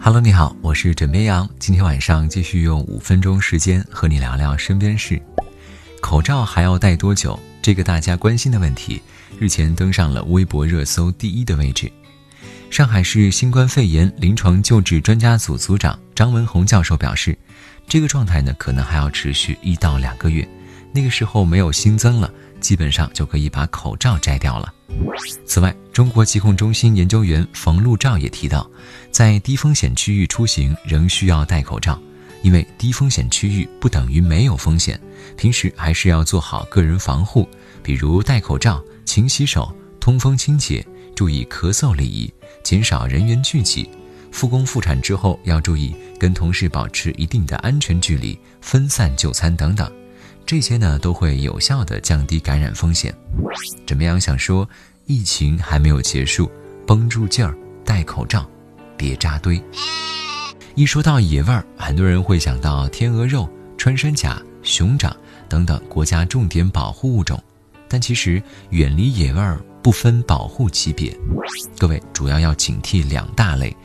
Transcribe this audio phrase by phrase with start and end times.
[0.00, 1.48] Hello，你好，我是枕边羊。
[1.58, 5.20] 今天晚上继续用五分钟时间和你聊聊身边事。
[6.00, 7.38] 口罩还要戴多久？
[7.62, 9.00] 这个大家关心的问题，
[9.38, 11.90] 日前登上了微博热搜第一的位置。
[12.70, 17.38] 上海市新冠肺炎临床救治专家组组长张文宏教授表示，
[17.86, 20.48] 这个状态呢，可能还要持续一到两个月。
[20.92, 22.32] 那个时候没有新增了，
[22.62, 24.72] 基本上就可以把口罩摘掉了。
[25.44, 28.66] 此外，中国疾控中心研究员冯路照也提到，
[29.10, 32.00] 在低风险区域出行仍需要戴口罩，
[32.42, 34.98] 因为低风险区域不等于没有风险，
[35.36, 37.48] 平时还是要做好个人防护，
[37.82, 43.88] 比如戴口罩、勤洗手、通风清洁、注意咳嗽礼仪、减少人员聚集。
[44.30, 49.90] 复工复产之后要注意跟同事保持一定的安全距离、分散就餐等等。
[50.44, 53.14] 这些呢都会有效的降低感染风险。
[53.86, 54.20] 怎么样？
[54.20, 54.68] 想说，
[55.06, 56.50] 疫情还没有结束，
[56.86, 58.48] 绷住劲儿，戴口罩，
[58.96, 59.62] 别扎堆。
[60.74, 65.14] 一说到野味儿，很多人会想到天鹅肉、穿山甲、熊掌
[65.48, 67.42] 等等国家重点保护物种，
[67.88, 71.14] 但其实远离野味儿不分保护级别。
[71.78, 73.76] 各位主要要警惕两大类，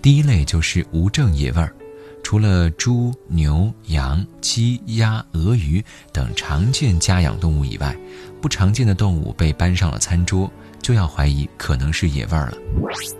[0.00, 1.74] 第一类就是无证野味儿。
[2.22, 7.96] 除了猪、牛、羊、鸡、鸭、鹅、鱼等常见家养动物以外，
[8.40, 12.58] 不常见的动物被搬上了餐桌，就要怀疑可能是野味儿了。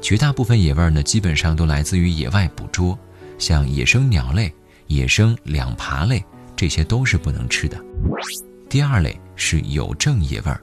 [0.00, 2.96] 绝大部分野味儿呢，基本上都来自于野外捕捉，
[3.36, 4.52] 像野生鸟类、
[4.86, 7.82] 野生两爬类，这些都是不能吃的。
[8.68, 10.60] 第二类是有证野味儿，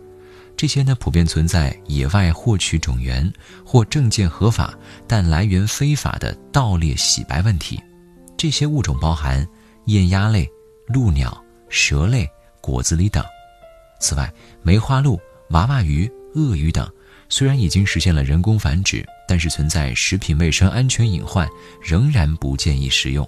[0.56, 3.30] 这些呢普遍存在野外获取种源
[3.66, 4.74] 或证件合法
[5.06, 7.78] 但来源非法的盗猎洗白问题。
[8.38, 9.46] 这些物种包含
[9.86, 10.48] 雁鸭类、
[10.88, 12.30] 鹭鸟、蛇类、
[12.62, 13.26] 果子狸等。
[14.00, 16.88] 此外，梅花鹿、娃娃鱼、鳄鱼等，
[17.30, 21.50] 虽然已经实现了人工繁殖，但是存在食品卫生安全隐患，
[21.82, 23.28] 仍然不建议食用。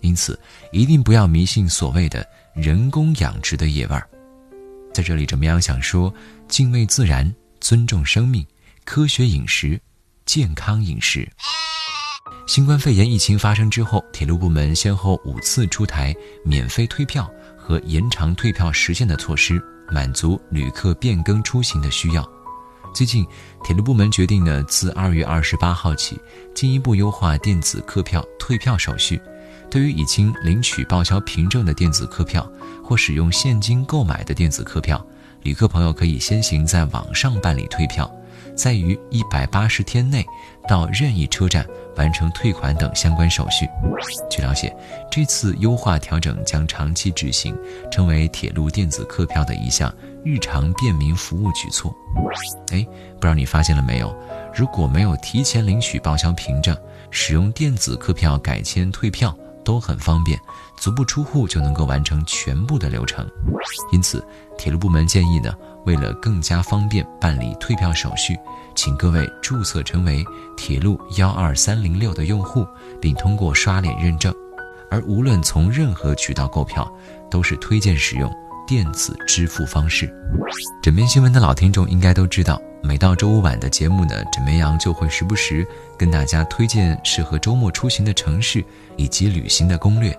[0.00, 0.38] 因此，
[0.70, 2.24] 一定不要迷信所谓的
[2.54, 4.08] 人工养殖的野味儿。
[4.94, 6.12] 在这里，怎么样想说：
[6.46, 8.46] 敬畏自然，尊重生命，
[8.84, 9.80] 科学饮食，
[10.24, 11.28] 健康饮食。
[12.46, 16.14] 新冠肺炎疫情发生之后，铁路部门先后五次出台
[16.44, 22.24] 免费退票和延长退票时限的措施，满足旅客变更出行的需要。
[22.94, 23.26] 最近，
[23.64, 26.20] 铁路部门决定呢，自二月二十八号起，
[26.54, 29.20] 进一步优化电子客票退票手续。
[29.68, 32.48] 对于已经领取报销凭证的电子客票
[32.82, 35.04] 或使用现金购买的电子客票，
[35.42, 38.10] 旅客朋友可以先行在网上办理退票。
[38.54, 40.24] 在于一百八十天内
[40.66, 41.66] 到任意车站
[41.96, 43.68] 完成退款等相关手续。
[44.30, 44.74] 据了解，
[45.10, 47.54] 这次优化调整将长期执行，
[47.90, 49.94] 成为铁路电子客票的一项
[50.24, 51.94] 日常便民服务举措。
[52.70, 52.82] 哎，
[53.16, 54.14] 不知道你发现了没有？
[54.54, 56.74] 如果没有提前领取报销凭证，
[57.10, 60.40] 使用电子客票改签退票都很方便，
[60.76, 63.28] 足不出户就能够完成全部的流程。
[63.90, 64.24] 因此，
[64.56, 65.52] 铁路部门建议呢。
[65.86, 68.36] 为了更加方便办理退票手续，
[68.74, 70.24] 请各位注册成为
[70.56, 72.66] 铁路幺二三零六的用户，
[73.00, 74.34] 并通过刷脸认证。
[74.90, 76.92] 而无论从任何渠道购票，
[77.30, 78.28] 都是推荐使用
[78.66, 80.12] 电子支付方式。
[80.82, 85.66] 枕边新闻的老听众应该都知道，每到周五晚的节目呢，枕边羊就会时不时
[85.98, 88.64] 跟大家推荐适合周末出行的城市
[88.96, 90.16] 以及旅行的攻略。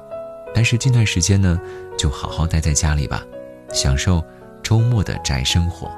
[0.54, 1.58] 但是近段时间呢，
[1.98, 3.24] 就好好待在家里吧，
[3.72, 4.22] 享受。
[4.62, 5.90] 周末的宅生活。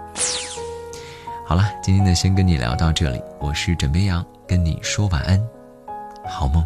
[1.44, 3.20] 好了，今天呢，先跟你聊到这里。
[3.40, 5.42] 我是枕边羊，跟你说晚安，
[6.24, 6.64] 好梦。